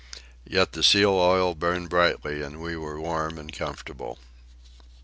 [0.47, 4.17] Yet the seal oil burned brightly and we were warm and comfortable.